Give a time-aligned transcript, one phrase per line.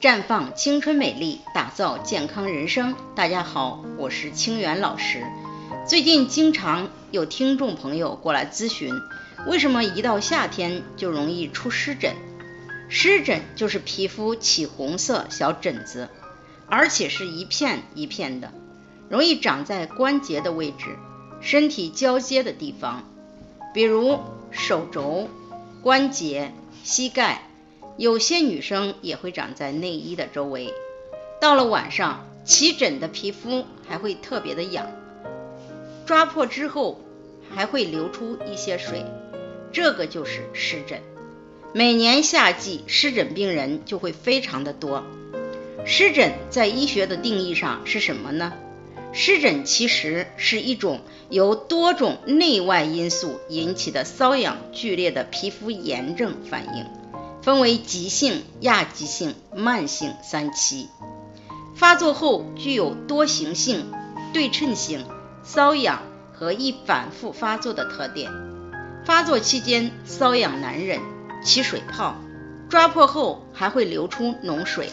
[0.00, 2.94] 绽放青春美丽，打造健康人生。
[3.14, 5.24] 大家好，我是清源老师。
[5.88, 8.92] 最近经常有听众朋友过来咨询，
[9.46, 12.14] 为什么一到夏天就容易出湿疹？
[12.88, 16.08] 湿疹就是皮肤起红色小疹子，
[16.68, 18.52] 而且是一片一片的，
[19.08, 20.96] 容易长在关节的位置、
[21.40, 23.04] 身体交接的地方，
[23.72, 25.28] 比如手肘、
[25.82, 26.52] 关节、
[26.84, 27.42] 膝盖。
[27.98, 30.74] 有些女生也会长在内衣的周围，
[31.40, 34.86] 到了晚上起疹的皮肤还会特别的痒，
[36.04, 37.00] 抓破之后
[37.54, 39.04] 还会流出一些水，
[39.72, 41.00] 这个就是湿疹。
[41.72, 45.02] 每年夏季湿疹病人就会非常的多。
[45.86, 48.52] 湿疹在医学的定义上是什么呢？
[49.12, 56.84] 湿疹其实是一种由多种内外因素引起的瘙痒剧烈的皮肤炎症反应。
[57.46, 60.88] 分为急性、亚急性、慢性三期，
[61.76, 63.92] 发作后具有多形性、
[64.32, 65.06] 对称性、
[65.44, 66.02] 瘙痒
[66.32, 68.32] 和易反复发作的特点。
[69.04, 71.00] 发作期间瘙痒难忍，
[71.44, 72.16] 起水泡，
[72.68, 74.90] 抓破后还会流出脓水。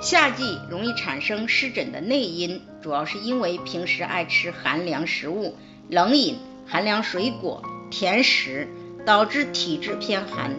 [0.00, 5.56] 夏季容易产生湿疹的内因，主要是因为平时爱吃寒凉食物、
[5.90, 8.66] 冷饮、寒凉水果、甜食，
[9.04, 10.52] 导致体质偏寒。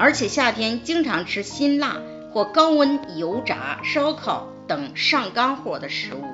[0.00, 1.98] 而且夏天经常吃辛辣
[2.32, 6.24] 或高温油炸、烧烤等上肝火的食物，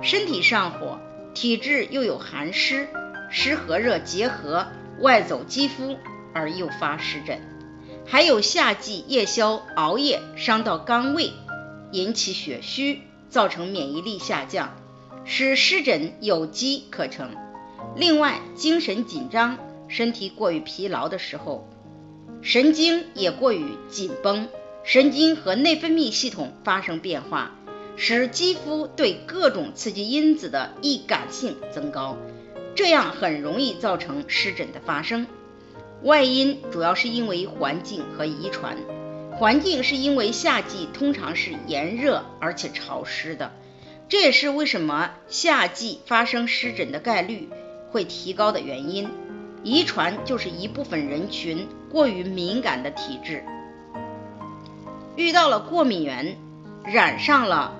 [0.00, 1.00] 身体上火，
[1.34, 2.86] 体质又有寒湿，
[3.32, 4.68] 湿和热结合
[5.00, 5.96] 外走肌肤
[6.32, 7.40] 而诱发湿疹。
[8.06, 11.32] 还有夏季夜宵、熬夜伤到肝胃，
[11.90, 14.72] 引起血虚，造成免疫力下降，
[15.24, 17.30] 使湿疹有机可乘。
[17.96, 19.58] 另外，精神紧张、
[19.88, 21.68] 身体过于疲劳的时候。
[22.44, 24.48] 神经也过于紧绷，
[24.82, 27.56] 神经和内分泌系统发生变化，
[27.96, 32.18] 使肌肤对各种刺激因子的易感性增高，
[32.74, 35.26] 这样很容易造成湿疹的发生。
[36.02, 38.76] 外因主要是因为环境和遗传，
[39.32, 43.52] 环境是因为夏季通常是炎热而且潮湿的，
[44.10, 47.48] 这也是为什么夏季发生湿疹的概率
[47.90, 49.08] 会提高的原因。
[49.64, 53.42] 遗传就是一部分人群过于敏感的体质，
[55.16, 56.36] 遇到了过敏源，
[56.84, 57.72] 染上了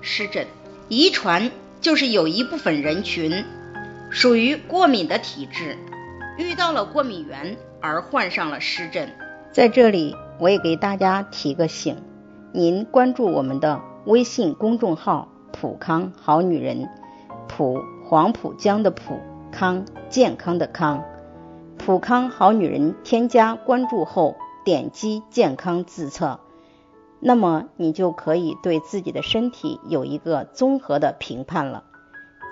[0.00, 0.46] 湿疹。
[0.88, 3.44] 遗传就是有一部分人群
[4.08, 5.76] 属于过敏的体质，
[6.38, 9.10] 遇到了过敏源而患上了湿疹。
[9.50, 11.96] 在这里，我也给大家提个醒：
[12.52, 16.88] 您关注我们的微信公众号“普康好女人”，
[17.48, 19.18] 普黄浦江的普
[19.50, 21.02] 康健康的康。
[21.84, 26.38] 普康好女人添加关注后，点击健康自测，
[27.18, 31.82] 那么你就可以对自己的身体有一个综合的评判了。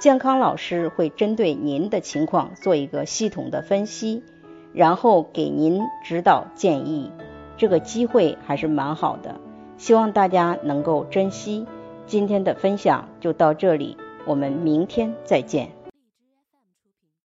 [0.01, 4.25] 健康老师会针对您的情况做一个系统的分析，
[4.73, 7.13] 然后给您指导建议。
[7.57, 9.37] 这个机会还是蛮好的，
[9.77, 11.69] 希望大家能够珍惜。
[12.07, 13.97] 今天的分享就到这里，
[14.27, 15.80] 我们明天再见。